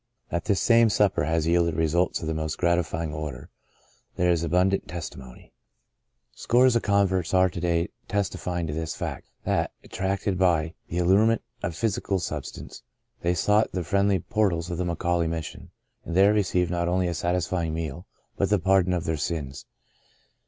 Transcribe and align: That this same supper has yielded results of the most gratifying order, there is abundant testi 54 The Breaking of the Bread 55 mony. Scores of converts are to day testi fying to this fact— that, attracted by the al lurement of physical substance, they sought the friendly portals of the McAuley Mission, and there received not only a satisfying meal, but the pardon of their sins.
That 0.31 0.45
this 0.45 0.59
same 0.59 0.89
supper 0.89 1.25
has 1.25 1.45
yielded 1.45 1.75
results 1.75 2.21
of 2.21 2.27
the 2.27 2.33
most 2.33 2.57
gratifying 2.57 3.13
order, 3.13 3.51
there 4.15 4.31
is 4.31 4.43
abundant 4.43 4.87
testi 4.87 5.09
54 5.09 5.09
The 5.11 5.17
Breaking 5.19 5.43
of 5.43 5.43
the 5.43 6.47
Bread 6.49 6.65
55 6.65 6.65
mony. 6.65 6.71
Scores 6.71 6.75
of 6.75 6.81
converts 6.81 7.33
are 7.35 7.49
to 7.51 7.59
day 7.59 7.89
testi 8.09 8.39
fying 8.39 8.65
to 8.65 8.73
this 8.73 8.95
fact— 8.95 9.29
that, 9.45 9.71
attracted 9.83 10.39
by 10.39 10.73
the 10.87 10.97
al 10.97 11.05
lurement 11.05 11.41
of 11.61 11.75
physical 11.75 12.17
substance, 12.17 12.81
they 13.21 13.35
sought 13.35 13.73
the 13.73 13.83
friendly 13.83 14.17
portals 14.17 14.71
of 14.71 14.79
the 14.79 14.85
McAuley 14.85 15.29
Mission, 15.29 15.69
and 16.03 16.15
there 16.15 16.33
received 16.33 16.71
not 16.71 16.87
only 16.87 17.07
a 17.07 17.13
satisfying 17.13 17.75
meal, 17.75 18.07
but 18.37 18.49
the 18.49 18.57
pardon 18.57 18.93
of 18.93 19.03
their 19.05 19.17
sins. 19.17 19.67